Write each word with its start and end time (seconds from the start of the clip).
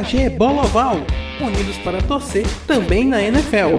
AG 0.00 0.30
Bola 0.30 0.62
Oval, 0.62 0.96
unidos 1.42 1.76
para 1.84 2.00
torcer 2.00 2.46
também 2.66 3.04
na 3.04 3.22
NFL. 3.22 3.76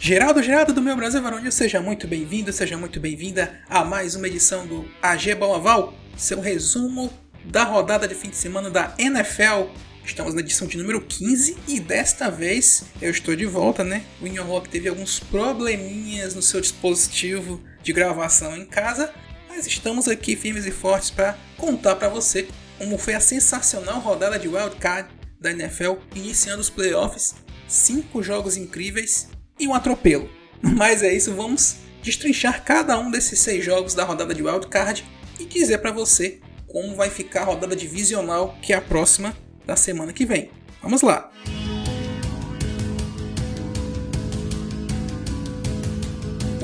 Geraldo 0.00 0.42
Geraldo 0.42 0.72
do 0.72 0.80
meu 0.80 0.96
Brasil 0.96 1.20
Varonil, 1.20 1.52
seja 1.52 1.78
muito 1.78 2.08
bem-vindo, 2.08 2.50
seja 2.50 2.78
muito 2.78 2.98
bem-vinda 2.98 3.60
a 3.68 3.84
mais 3.84 4.14
uma 4.14 4.26
edição 4.26 4.66
do 4.66 4.88
AG 5.02 5.34
Bola 5.34 5.58
Oval, 5.58 5.92
seu 6.16 6.40
resumo 6.40 7.12
da 7.44 7.62
rodada 7.64 8.08
de 8.08 8.14
fim 8.14 8.30
de 8.30 8.36
semana 8.36 8.70
da 8.70 8.94
NFL. 8.96 9.68
Estamos 10.02 10.32
na 10.32 10.40
edição 10.40 10.66
de 10.66 10.78
número 10.78 11.02
15 11.02 11.58
e 11.68 11.78
desta 11.78 12.30
vez 12.30 12.84
eu 13.02 13.10
estou 13.10 13.36
de 13.36 13.44
volta, 13.44 13.84
né? 13.84 14.02
O 14.22 14.26
Inho 14.26 14.44
Rock 14.44 14.70
teve 14.70 14.88
alguns 14.88 15.20
probleminhas 15.20 16.34
no 16.34 16.40
seu 16.40 16.62
dispositivo 16.62 17.62
de 17.82 17.92
gravação 17.92 18.56
em 18.56 18.64
casa, 18.64 19.12
mas 19.46 19.66
estamos 19.66 20.08
aqui 20.08 20.34
firmes 20.36 20.64
e 20.64 20.70
fortes 20.70 21.10
para 21.10 21.36
contar 21.58 21.96
para 21.96 22.08
você 22.08 22.48
como 22.78 22.96
foi 22.96 23.14
a 23.14 23.20
sensacional 23.20 24.00
rodada 24.00 24.38
de 24.38 24.48
Wild 24.48 24.76
Card 24.76 25.08
da 25.40 25.50
NFL 25.50 25.94
iniciando 26.14 26.60
os 26.60 26.70
playoffs, 26.70 27.34
cinco 27.66 28.22
jogos 28.22 28.56
incríveis 28.56 29.28
e 29.58 29.66
um 29.66 29.74
atropelo. 29.74 30.30
Mas 30.62 31.02
é 31.02 31.12
isso, 31.12 31.34
vamos 31.34 31.76
destrinchar 32.02 32.64
cada 32.64 32.98
um 32.98 33.10
desses 33.10 33.38
seis 33.40 33.64
jogos 33.64 33.94
da 33.94 34.04
rodada 34.04 34.34
de 34.34 34.42
Wild 34.42 34.68
Card 34.68 35.04
e 35.38 35.44
dizer 35.44 35.78
para 35.78 35.92
você 35.92 36.40
como 36.66 36.94
vai 36.94 37.10
ficar 37.10 37.42
a 37.42 37.46
rodada 37.46 37.74
divisional, 37.74 38.56
que 38.62 38.72
é 38.72 38.76
a 38.76 38.80
próxima 38.80 39.36
da 39.66 39.76
semana 39.76 40.12
que 40.12 40.26
vem. 40.26 40.50
Vamos 40.82 41.02
lá! 41.02 41.30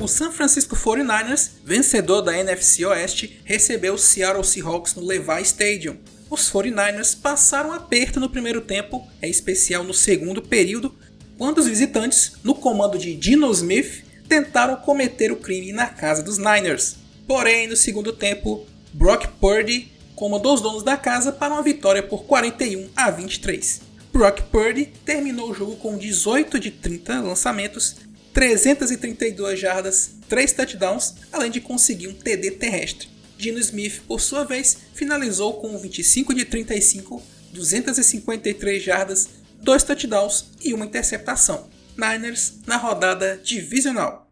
O 0.04 0.06
San 0.06 0.30
Francisco 0.30 0.76
49ers, 0.76 1.52
vencedor 1.64 2.20
da 2.20 2.38
NFC 2.38 2.84
Oeste, 2.84 3.40
recebeu 3.42 3.94
o 3.94 3.98
Seattle 3.98 4.44
Seahawks 4.44 4.94
no 4.94 5.02
Levi 5.02 5.40
Stadium. 5.40 5.96
Os 6.28 6.42
49ers 6.50 7.18
passaram 7.18 7.72
aperto 7.72 8.20
no 8.20 8.28
primeiro 8.28 8.60
tempo, 8.60 9.08
é 9.22 9.30
especial 9.30 9.82
no 9.82 9.94
segundo 9.94 10.42
período, 10.42 10.94
quando 11.38 11.56
os 11.56 11.66
visitantes, 11.66 12.32
no 12.44 12.54
comando 12.54 12.98
de 12.98 13.14
Dino 13.14 13.50
Smith, 13.50 14.04
tentaram 14.28 14.76
cometer 14.76 15.32
o 15.32 15.36
crime 15.36 15.72
na 15.72 15.86
casa 15.86 16.22
dos 16.22 16.36
Niners. 16.36 16.96
Porém, 17.26 17.66
no 17.66 17.74
segundo 17.74 18.12
tempo, 18.12 18.66
Brock 18.92 19.26
Purdy 19.40 19.90
comandou 20.14 20.52
os 20.52 20.60
donos 20.60 20.82
da 20.82 20.98
casa 20.98 21.32
para 21.32 21.54
uma 21.54 21.62
vitória 21.62 22.02
por 22.02 22.24
41 22.24 22.90
a 22.94 23.10
23. 23.10 23.80
Brock 24.12 24.42
Purdy 24.52 24.92
terminou 25.02 25.50
o 25.50 25.54
jogo 25.54 25.76
com 25.76 25.96
18 25.96 26.60
de 26.60 26.70
30 26.70 27.22
lançamentos, 27.22 27.96
332 28.34 29.60
jardas, 29.60 30.10
3 30.28 30.52
touchdowns, 30.52 31.14
além 31.32 31.52
de 31.52 31.60
conseguir 31.60 32.08
um 32.08 32.14
TD 32.14 32.50
terrestre. 32.50 33.08
Dino 33.38 33.60
Smith, 33.60 34.02
por 34.08 34.20
sua 34.20 34.42
vez, 34.42 34.76
finalizou 34.92 35.54
com 35.60 35.78
25 35.78 36.34
de 36.34 36.44
35, 36.44 37.22
253 37.52 38.82
jardas, 38.82 39.28
2 39.62 39.82
touchdowns 39.84 40.46
e 40.64 40.74
uma 40.74 40.84
interceptação. 40.84 41.70
Niners 41.96 42.54
na 42.66 42.76
rodada 42.76 43.40
divisional. 43.42 44.28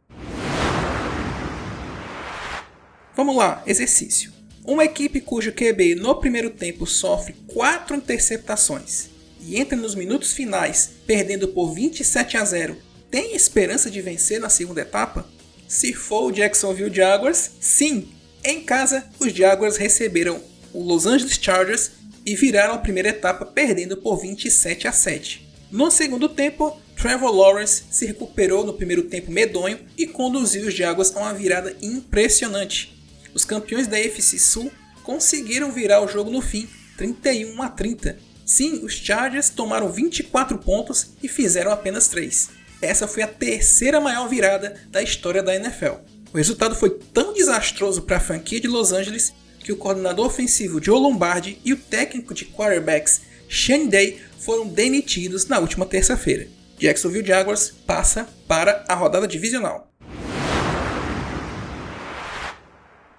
Vamos 3.15 3.37
lá, 3.37 3.63
exercício. 3.67 4.33
Uma 4.65 4.85
equipe 4.85 5.21
cujo 5.21 5.53
QB 5.53 5.95
no 5.95 6.17
primeiro 6.17 6.51
tempo 6.51 6.87
sofre 6.87 7.35
4 7.47 7.95
interceptações 7.95 9.11
e 9.41 9.61
entra 9.61 9.77
nos 9.77 9.95
minutos 9.95 10.33
finais 10.33 10.91
perdendo 11.07 11.49
por 11.49 11.73
27 11.73 12.37
a 12.37 12.45
0, 12.45 12.77
tem 13.13 13.37
esperança 13.37 13.91
de 13.91 14.01
vencer 14.01 14.41
na 14.41 14.49
segunda 14.49 14.81
etapa? 14.81 15.29
Se 15.69 15.93
for 15.93 16.25
o 16.25 16.33
Jacksonville 16.33 16.93
Jaguars, 16.93 17.51
sim. 17.61 18.09
Em 18.43 18.63
casa, 18.63 19.07
os 19.21 19.35
Jaguars 19.35 19.77
receberam 19.77 20.43
o 20.73 20.83
Los 20.83 21.05
Angeles 21.05 21.39
Chargers 21.39 21.91
e 22.25 22.35
viraram 22.35 22.73
a 22.73 22.79
primeira 22.79 23.11
etapa 23.11 23.45
perdendo 23.45 23.99
por 23.99 24.17
27 24.17 24.89
a 24.89 24.93
7. 24.93 25.47
No 25.71 25.91
segundo 25.91 26.27
tempo, 26.27 26.81
Trevor 26.97 27.31
Lawrence 27.31 27.85
se 27.91 28.07
recuperou 28.07 28.65
no 28.65 28.73
primeiro 28.73 29.03
tempo 29.03 29.31
medonho 29.31 29.79
e 29.97 30.07
conduziu 30.07 30.67
os 30.67 30.75
Jaguars 30.75 31.15
a 31.15 31.21
uma 31.21 31.35
virada 31.35 31.77
impressionante. 31.83 32.99
Os 33.35 33.45
campeões 33.45 33.87
da 33.87 33.99
AFC 33.99 34.39
Sul 34.39 34.73
conseguiram 35.03 35.71
virar 35.71 36.03
o 36.03 36.09
jogo 36.09 36.31
no 36.31 36.41
fim, 36.41 36.67
31 36.97 37.61
a 37.61 37.69
30. 37.69 38.19
Sim, 38.47 38.83
os 38.83 38.95
Chargers 38.95 39.51
tomaram 39.51 39.93
24 39.93 40.57
pontos 40.57 41.09
e 41.23 41.29
fizeram 41.29 41.71
apenas 41.71 42.09
3. 42.09 42.62
Essa 42.83 43.07
foi 43.07 43.23
a 43.23 43.29
terceira 43.29 44.01
maior 44.01 44.29
virada 44.29 44.75
da 44.89 45.01
história 45.01 45.41
da 45.41 45.55
NFL. 45.55 46.01
O 46.35 46.37
resultado 46.37 46.75
foi 46.75 46.91
tão 46.91 47.33
desastroso 47.33 48.03
para 48.03 48.17
a 48.17 48.21
franquia 48.21 48.61
de 48.61 48.67
Los 48.67 48.91
Angeles 48.91 49.33
que 49.61 49.71
o 49.71 49.77
coordenador 49.77 50.27
ofensivo 50.27 50.83
Joe 50.83 50.99
Lombardi 50.99 51.61
e 51.65 51.73
o 51.73 51.77
técnico 51.77 52.35
de 52.35 52.45
quarterbacks 52.47 53.21
Shane 53.49 53.89
Day 53.89 54.21
foram 54.41 54.67
demitidos 54.67 55.47
na 55.47 55.61
última 55.61 55.87
terça-feira. 55.87 56.49
Jacksonville 56.77 57.25
Jaguars 57.25 57.71
passa 57.87 58.29
para 58.49 58.85
a 58.89 58.95
rodada 58.95 59.29
divisional. 59.29 59.89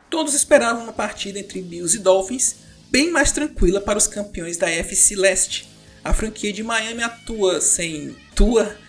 Todos 0.09 0.33
esperavam 0.33 0.83
uma 0.83 0.93
partida 0.93 1.39
entre 1.39 1.61
Bills 1.61 1.95
e 1.95 1.99
Dolphins 2.01 2.57
bem 2.91 3.09
mais 3.09 3.31
tranquila 3.31 3.79
para 3.79 3.97
os 3.97 4.07
campeões 4.07 4.57
da 4.57 4.69
FC 4.69 5.15
Leste. 5.15 5.69
A 6.03 6.13
franquia 6.13 6.51
de 6.51 6.61
Miami 6.61 7.01
atua 7.01 7.61
sem 7.61 8.13
Tua 8.35 8.82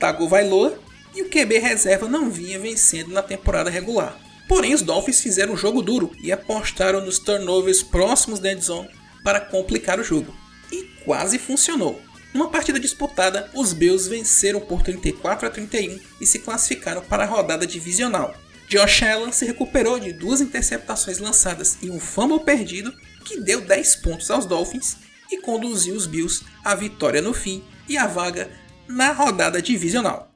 Tagovailoa 0.00 0.78
e 1.14 1.22
o 1.22 1.28
QB 1.28 1.58
reserva 1.58 2.08
não 2.08 2.30
vinha 2.30 2.58
vencendo 2.58 3.12
na 3.12 3.22
temporada 3.22 3.68
regular. 3.68 4.18
Porém, 4.48 4.74
os 4.74 4.82
Dolphins 4.82 5.20
fizeram 5.20 5.52
um 5.52 5.56
jogo 5.56 5.82
duro 5.82 6.10
e 6.20 6.32
apostaram 6.32 7.04
nos 7.04 7.18
turnovers 7.18 7.82
próximos 7.82 8.40
da 8.40 8.50
endzone 8.50 8.88
para 9.22 9.40
complicar 9.40 10.00
o 10.00 10.04
jogo. 10.04 10.34
E 10.72 10.82
quase 11.04 11.38
funcionou. 11.38 12.00
Numa 12.32 12.48
partida 12.48 12.80
disputada, 12.80 13.50
os 13.54 13.72
Bills 13.72 14.08
venceram 14.08 14.60
por 14.60 14.82
34 14.82 15.46
a 15.46 15.50
31 15.50 16.00
e 16.20 16.26
se 16.26 16.38
classificaram 16.38 17.02
para 17.02 17.24
a 17.24 17.26
rodada 17.26 17.66
divisional. 17.66 18.34
Josh 18.68 19.02
Allen 19.02 19.32
se 19.32 19.44
recuperou 19.44 19.98
de 19.98 20.12
duas 20.12 20.40
interceptações 20.40 21.18
lançadas 21.18 21.76
e 21.82 21.90
um 21.90 22.00
fumble 22.00 22.40
perdido, 22.40 22.92
que 23.24 23.40
deu 23.40 23.60
10 23.60 23.96
pontos 23.96 24.30
aos 24.30 24.46
Dolphins 24.46 24.96
e 25.30 25.38
conduziu 25.38 25.94
os 25.94 26.06
Bills 26.06 26.44
à 26.64 26.74
vitória 26.74 27.20
no 27.20 27.34
fim 27.34 27.62
e 27.88 27.98
à 27.98 28.06
vaga 28.06 28.48
na 28.90 29.12
rodada 29.12 29.62
divisional. 29.62 30.30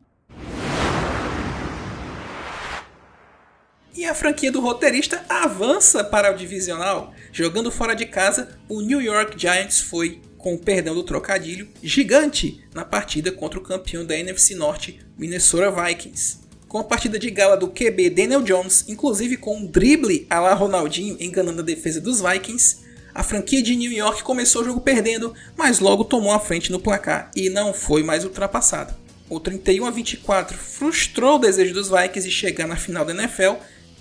E 3.96 4.04
a 4.04 4.14
franquia 4.14 4.50
do 4.50 4.60
roteirista 4.60 5.24
avança 5.28 6.02
para 6.02 6.32
o 6.32 6.36
divisional. 6.36 7.12
Jogando 7.32 7.70
fora 7.70 7.94
de 7.94 8.06
casa, 8.06 8.58
o 8.68 8.80
New 8.80 9.00
York 9.00 9.38
Giants 9.38 9.80
foi, 9.80 10.20
com 10.36 10.54
o 10.54 10.58
perdão 10.58 10.94
do 10.94 11.04
trocadilho, 11.04 11.68
gigante 11.82 12.64
na 12.74 12.84
partida 12.84 13.30
contra 13.30 13.58
o 13.58 13.62
campeão 13.62 14.04
da 14.04 14.16
NFC 14.16 14.54
Norte, 14.54 15.00
Minnesota 15.16 15.70
Vikings 15.70 16.44
com 16.74 16.80
a 16.80 16.82
partida 16.82 17.20
de 17.20 17.30
gala 17.30 17.56
do 17.56 17.68
QB 17.68 18.10
Daniel 18.10 18.42
Jones, 18.42 18.84
inclusive 18.88 19.36
com 19.36 19.58
um 19.58 19.64
drible 19.64 20.26
a 20.28 20.40
la 20.40 20.54
Ronaldinho 20.54 21.16
enganando 21.20 21.60
a 21.60 21.64
defesa 21.64 22.00
dos 22.00 22.20
Vikings, 22.20 22.78
a 23.14 23.22
franquia 23.22 23.62
de 23.62 23.76
New 23.76 23.92
York 23.92 24.24
começou 24.24 24.62
o 24.62 24.64
jogo 24.64 24.80
perdendo, 24.80 25.32
mas 25.56 25.78
logo 25.78 26.04
tomou 26.04 26.32
a 26.32 26.40
frente 26.40 26.72
no 26.72 26.80
placar 26.80 27.30
e 27.36 27.48
não 27.48 27.72
foi 27.72 28.02
mais 28.02 28.24
ultrapassada. 28.24 28.96
O 29.30 29.38
31 29.38 29.86
a 29.86 29.90
24 29.90 30.58
frustrou 30.58 31.36
o 31.36 31.38
desejo 31.38 31.72
dos 31.72 31.88
Vikings 31.88 32.28
de 32.28 32.34
chegar 32.34 32.66
na 32.66 32.76
final 32.76 33.04
da 33.04 33.14
NFL 33.14 33.54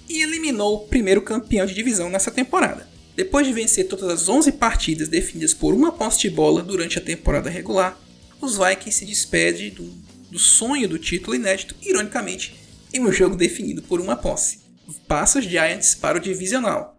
e 0.09 0.21
eliminou 0.21 0.75
o 0.75 0.87
primeiro 0.87 1.21
campeão 1.21 1.65
de 1.65 1.73
divisão 1.73 2.09
nessa 2.09 2.31
temporada. 2.31 2.87
Depois 3.15 3.45
de 3.45 3.53
vencer 3.53 3.87
todas 3.87 4.09
as 4.09 4.27
11 4.27 4.53
partidas 4.53 5.07
definidas 5.07 5.53
por 5.53 5.73
uma 5.73 5.91
posse 5.91 6.21
de 6.21 6.29
bola 6.31 6.63
durante 6.63 6.97
a 6.97 7.01
temporada 7.01 7.49
regular, 7.49 7.99
os 8.41 8.57
Vikings 8.57 8.91
se 8.99 9.05
despedem 9.05 9.69
do, 9.69 9.83
do 10.31 10.39
sonho 10.39 10.89
do 10.89 10.97
título 10.97 11.35
inédito, 11.35 11.75
ironicamente, 11.81 12.55
em 12.91 12.99
um 12.99 13.11
jogo 13.11 13.35
definido 13.35 13.83
por 13.83 14.01
uma 14.01 14.15
posse. 14.15 14.59
Passa 15.07 15.39
os 15.39 15.45
Giants 15.45 15.95
para 15.95 16.17
o 16.17 16.21
divisional. 16.21 16.92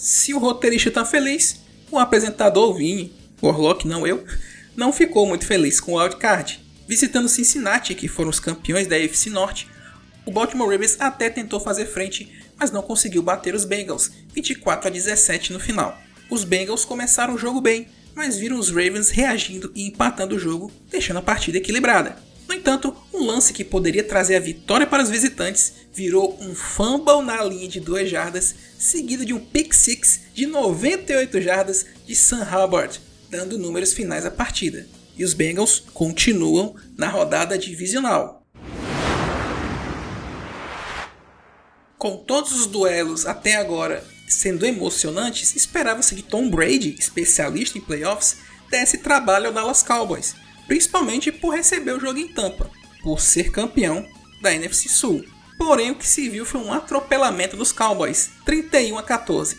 Se 0.00 0.32
o 0.32 0.38
roteirista 0.38 0.88
está 0.88 1.04
feliz, 1.04 1.60
o 1.90 1.98
apresentador 1.98 2.74
Vini, 2.74 3.12
Warlock 3.42 3.86
não 3.86 4.06
eu, 4.06 4.24
não 4.74 4.94
ficou 4.94 5.26
muito 5.26 5.44
feliz 5.44 5.78
com 5.78 5.92
o 5.92 5.98
wildcard. 5.98 6.58
Visitando 6.88 7.28
Cincinnati, 7.28 7.94
que 7.94 8.08
foram 8.08 8.30
os 8.30 8.40
campeões 8.40 8.86
da 8.86 8.96
AFC 8.96 9.28
Norte, 9.28 9.68
o 10.24 10.30
Baltimore 10.30 10.70
Ravens 10.70 10.96
até 10.98 11.28
tentou 11.28 11.60
fazer 11.60 11.84
frente, 11.84 12.32
mas 12.58 12.70
não 12.70 12.80
conseguiu 12.80 13.22
bater 13.22 13.54
os 13.54 13.66
Bengals, 13.66 14.10
24 14.32 14.88
a 14.88 14.90
17 14.90 15.52
no 15.52 15.60
final. 15.60 15.98
Os 16.30 16.44
Bengals 16.44 16.86
começaram 16.86 17.34
o 17.34 17.38
jogo 17.38 17.60
bem, 17.60 17.86
mas 18.14 18.38
viram 18.38 18.58
os 18.58 18.70
Ravens 18.70 19.10
reagindo 19.10 19.70
e 19.74 19.86
empatando 19.86 20.34
o 20.34 20.38
jogo, 20.38 20.72
deixando 20.90 21.18
a 21.18 21.22
partida 21.22 21.58
equilibrada. 21.58 22.16
No 22.50 22.56
entanto, 22.56 22.92
um 23.14 23.24
lance 23.24 23.52
que 23.52 23.62
poderia 23.62 24.02
trazer 24.02 24.34
a 24.34 24.40
vitória 24.40 24.84
para 24.84 25.04
os 25.04 25.08
visitantes 25.08 25.72
virou 25.92 26.36
um 26.40 26.52
fumble 26.52 27.22
na 27.24 27.44
linha 27.44 27.68
de 27.68 27.78
2 27.78 28.10
jardas, 28.10 28.52
seguido 28.76 29.24
de 29.24 29.32
um 29.32 29.38
pick 29.38 29.72
six 29.72 30.22
de 30.34 30.46
98 30.46 31.40
jardas 31.40 31.86
de 32.04 32.16
Sam 32.16 32.42
Hubbard, 32.42 33.00
dando 33.30 33.56
números 33.56 33.92
finais 33.92 34.26
à 34.26 34.32
partida. 34.32 34.84
E 35.16 35.22
os 35.22 35.32
Bengals 35.32 35.84
continuam 35.94 36.74
na 36.98 37.06
rodada 37.06 37.56
divisional. 37.56 38.44
Com 41.96 42.16
todos 42.16 42.50
os 42.50 42.66
duelos 42.66 43.26
até 43.26 43.54
agora 43.54 44.04
sendo 44.26 44.66
emocionantes, 44.66 45.54
esperava-se 45.54 46.16
que 46.16 46.22
Tom 46.22 46.50
Brady, 46.50 46.96
especialista 46.98 47.78
em 47.78 47.80
playoffs, 47.80 48.38
desse 48.68 48.98
trabalho 48.98 49.46
ao 49.46 49.52
Dallas 49.52 49.84
Cowboys, 49.84 50.34
principalmente 50.70 51.32
por 51.32 51.52
receber 51.52 51.90
o 51.90 51.98
jogo 51.98 52.20
em 52.20 52.28
Tampa, 52.28 52.70
por 53.02 53.20
ser 53.20 53.50
campeão 53.50 54.06
da 54.40 54.54
NFC 54.54 54.88
Sul. 54.88 55.24
Porém, 55.58 55.90
o 55.90 55.96
que 55.96 56.06
se 56.06 56.28
viu 56.28 56.46
foi 56.46 56.60
um 56.60 56.72
atropelamento 56.72 57.56
dos 57.56 57.72
Cowboys, 57.72 58.30
31 58.46 58.96
a 58.96 59.02
14. 59.02 59.56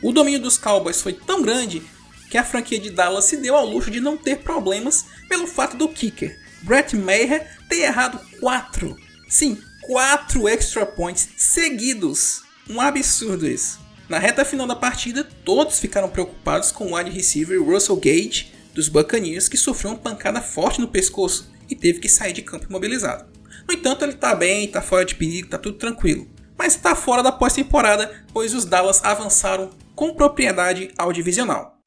O 0.00 0.12
domínio 0.12 0.38
dos 0.38 0.56
Cowboys 0.56 1.02
foi 1.02 1.14
tão 1.14 1.42
grande 1.42 1.82
que 2.30 2.38
a 2.38 2.44
franquia 2.44 2.78
de 2.78 2.90
Dallas 2.90 3.24
se 3.24 3.38
deu 3.38 3.56
ao 3.56 3.66
luxo 3.66 3.90
de 3.90 3.98
não 3.98 4.16
ter 4.16 4.36
problemas 4.36 5.06
pelo 5.28 5.48
fato 5.48 5.76
do 5.76 5.88
kicker, 5.88 6.38
Brett 6.62 6.94
Maher, 6.94 7.58
ter 7.68 7.80
errado 7.80 8.20
4, 8.38 8.96
sim, 9.28 9.58
4 9.80 10.46
extra 10.46 10.86
points 10.86 11.28
seguidos. 11.36 12.44
Um 12.70 12.80
absurdo 12.80 13.48
isso. 13.48 13.80
Na 14.08 14.20
reta 14.20 14.44
final 14.44 14.68
da 14.68 14.76
partida, 14.76 15.24
todos 15.44 15.80
ficaram 15.80 16.08
preocupados 16.08 16.70
com 16.70 16.92
o 16.92 16.96
wide 16.96 17.10
receiver 17.10 17.60
Russell 17.60 17.96
Gage 17.96 18.51
dos 18.74 18.88
Buccaneers, 18.88 19.48
que 19.48 19.56
sofreu 19.56 19.92
uma 19.92 19.98
pancada 19.98 20.40
forte 20.40 20.80
no 20.80 20.88
pescoço 20.88 21.50
e 21.68 21.74
teve 21.74 22.00
que 22.00 22.08
sair 22.08 22.32
de 22.32 22.42
campo 22.42 22.66
imobilizado. 22.68 23.26
No 23.68 23.74
entanto, 23.74 24.04
ele 24.04 24.12
está 24.12 24.34
bem, 24.34 24.64
está 24.64 24.82
fora 24.82 25.04
de 25.04 25.14
perigo, 25.14 25.46
está 25.46 25.58
tudo 25.58 25.78
tranquilo. 25.78 26.28
Mas 26.56 26.74
está 26.74 26.94
fora 26.94 27.22
da 27.22 27.32
pós-temporada, 27.32 28.24
pois 28.32 28.54
os 28.54 28.64
Dallas 28.64 29.02
avançaram 29.04 29.70
com 29.94 30.14
propriedade 30.14 30.90
ao 30.98 31.12
divisional. 31.12 31.78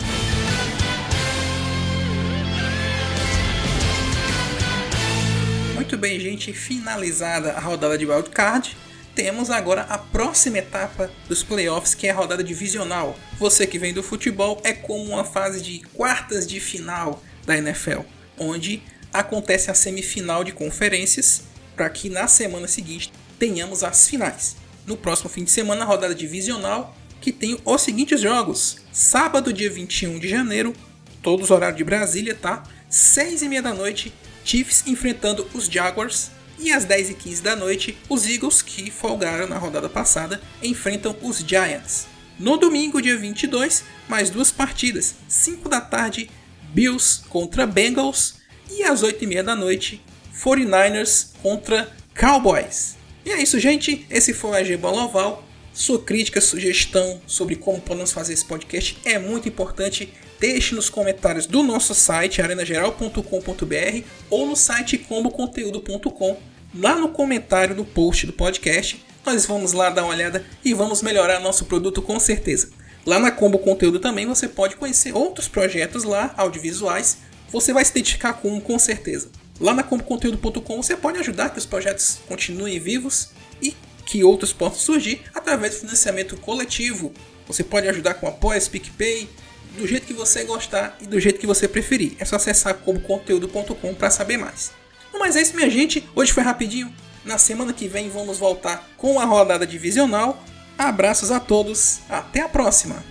Muito 5.74 5.98
bem, 5.98 6.20
gente, 6.20 6.52
finalizada 6.52 7.54
a 7.54 7.60
rodada 7.60 7.98
de 7.98 8.06
Wild 8.06 8.30
Card 8.30 8.76
temos 9.16 9.50
agora 9.50 9.84
a 9.84 9.98
próxima 9.98 10.58
etapa 10.58 11.10
dos 11.28 11.42
playoffs, 11.42 11.96
que 11.96 12.06
é 12.06 12.12
a 12.12 12.16
rodada 12.16 12.44
divisional. 12.44 13.18
Você 13.40 13.66
que 13.66 13.80
vem 13.80 13.94
do 13.94 14.04
futebol 14.04 14.60
é 14.64 14.74
como 14.74 15.06
uma 15.06 15.24
fase 15.24 15.62
de 15.62 15.80
quartas 15.94 16.46
de 16.46 16.60
final 16.60 17.24
da 17.46 17.58
NFL, 17.58 18.02
onde 18.38 18.84
acontece 19.14 19.72
a 19.72 19.74
semifinal 19.74 20.44
de 20.44 20.52
conferências 20.52 21.44
para 21.76 21.90
que 21.90 22.10
na 22.10 22.28
semana 22.28 22.68
seguinte 22.68 23.12
tenhamos 23.40 23.84
as 23.84 24.08
finais. 24.08 24.58
No 24.86 24.98
próximo 24.98 25.30
fim 25.30 25.46
de 25.46 25.52
semana, 25.52 25.84
a 25.84 25.88
rodada 25.88 26.14
divisional, 26.14 26.96
que 27.22 27.32
tem 27.32 27.58
os 27.64 27.82
seguintes 27.82 28.20
jogos: 28.20 28.78
sábado, 28.92 29.54
dia 29.54 29.70
21 29.70 30.20
de 30.20 30.28
janeiro, 30.28 30.74
todos 31.22 31.52
horário 31.52 31.78
de 31.78 31.84
Brasília, 31.84 32.36
tá? 32.36 32.64
6 32.90 33.42
e 33.42 33.50
meia 33.50 33.62
da 33.62 33.74
noite, 33.74 34.14
Chiefs 34.44 34.84
enfrentando 34.86 35.48
os 35.54 35.66
Jaguars 35.66 36.30
e 36.58 36.72
às 36.72 36.86
10h15 36.86 37.42
da 37.42 37.56
noite, 37.56 37.98
os 38.10 38.26
Eagles, 38.26 38.62
que 38.62 38.90
folgaram 38.90 39.48
na 39.48 39.58
rodada 39.58 39.90
passada, 39.90 40.42
enfrentam 40.64 41.16
os 41.22 41.40
Giants. 41.40 42.08
No 42.40 42.58
domingo, 42.58 43.02
dia 43.02 43.18
22, 43.18 43.84
mais 44.08 44.30
duas 44.30 44.52
partidas. 44.52 45.16
5 45.28 45.70
da 45.70 45.80
tarde, 45.80 46.30
Bills 46.74 47.22
contra 47.30 47.66
Bengals. 47.66 48.36
E 48.70 48.84
às 48.84 49.04
8h30 49.04 49.44
da 49.44 49.56
noite, 49.56 50.02
49ers 50.34 51.30
contra 51.42 51.90
Cowboys. 52.20 52.98
E 53.26 53.32
é 53.32 53.42
isso, 53.42 53.60
gente. 53.60 54.06
Esse 54.10 54.34
foi 54.34 54.52
o 54.52 54.54
AG 54.54 54.78
Bola 54.78 55.06
Oval. 55.06 55.44
Sua 55.74 56.02
crítica, 56.02 56.40
sugestão 56.40 57.22
sobre 57.28 57.56
como 57.56 57.82
podemos 57.82 58.12
fazer 58.12 58.34
esse 58.34 58.46
podcast 58.46 58.98
é 59.04 59.20
muito 59.20 59.48
importante. 59.50 60.14
Deixe 60.40 60.76
nos 60.76 60.90
comentários 60.90 61.46
do 61.46 61.64
nosso 61.64 61.96
site 61.96 62.42
arenageral.com.br 62.42 64.04
ou 64.30 64.46
no 64.46 64.56
site 64.56 64.98
comboconteúdo.com. 64.98 66.38
Lá 66.78 66.96
no 66.96 67.10
comentário 67.10 67.74
do 67.74 67.86
post 67.86 68.26
do 68.26 68.34
podcast, 68.34 69.04
nós 69.26 69.46
vamos 69.46 69.72
lá 69.72 69.90
dar 69.90 70.04
uma 70.04 70.14
olhada 70.14 70.46
e 70.64 70.74
vamos 70.74 71.02
melhorar 71.02 71.40
nosso 71.40 71.66
produto 71.66 72.02
com 72.02 72.20
certeza. 72.20 72.70
Lá 73.06 73.18
na 73.18 73.32
Combo 73.32 73.60
Conteúdo 73.60 74.00
também 74.00 74.26
você 74.26 74.48
pode 74.48 74.76
conhecer 74.76 75.16
outros 75.16 75.48
projetos 75.48 76.04
lá, 76.04 76.34
audiovisuais. 76.36 77.20
Você 77.50 77.72
vai 77.72 77.86
se 77.86 77.92
identificar 77.92 78.34
com 78.34 78.50
um 78.50 78.60
com 78.60 78.78
certeza. 78.78 79.30
Lá 79.60 79.74
na 79.74 79.84
comboconteúdo.com 79.84 80.82
você 80.82 80.98
pode 80.98 81.20
ajudar 81.20 81.50
que 81.52 81.60
os 81.60 81.66
projetos 81.66 82.20
continuem 82.28 82.78
vivos 82.80 83.30
e 83.62 83.74
que 84.06 84.24
outros 84.24 84.52
possam 84.52 84.80
surgir 84.80 85.22
através 85.34 85.76
do 85.76 85.80
financiamento 85.82 86.36
coletivo. 86.38 87.14
Você 87.48 87.64
pode 87.64 87.88
ajudar 87.88 88.16
com 88.16 88.28
apoio, 88.28 88.62
PicPay, 88.70 89.30
do 89.76 89.86
jeito 89.86 90.08
que 90.08 90.14
você 90.14 90.44
gostar 90.44 90.98
e 91.02 91.06
do 91.06 91.20
jeito 91.20 91.40
que 91.40 91.48
você 91.48 91.68
preferir. 91.68 92.14
É 92.20 92.26
só 92.26 92.38
acessar 92.38 92.74
comoconteúdo.com 92.76 93.94
para 93.94 94.10
saber 94.10 94.38
mais. 94.38 94.72
Mas 95.14 95.36
é 95.36 95.42
isso, 95.42 95.56
minha 95.56 95.70
gente. 95.70 96.08
Hoje 96.16 96.32
foi 96.32 96.44
rapidinho. 96.44 96.94
Na 97.24 97.38
semana 97.38 97.74
que 97.74 97.88
vem 97.88 98.10
vamos 98.10 98.38
voltar 98.38 98.88
com 98.98 99.20
a 99.20 99.26
rodada 99.26 99.66
divisional. 99.66 100.44
Abraços 100.78 101.32
a 101.32 101.40
todos. 101.40 102.00
Até 102.10 102.42
a 102.42 102.50
próxima. 102.50 103.04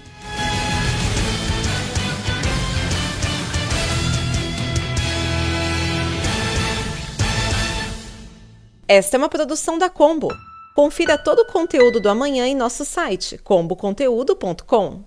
Esta 8.86 9.16
é 9.16 9.18
uma 9.18 9.30
produção 9.30 9.78
da 9.78 9.88
Combo. 9.88 10.28
Confira 10.74 11.16
todo 11.16 11.40
o 11.40 11.46
conteúdo 11.46 12.00
do 12.00 12.08
amanhã 12.08 12.46
em 12.46 12.54
nosso 12.54 12.84
site 12.84 13.38
comboconteúdo.com. 13.38 15.04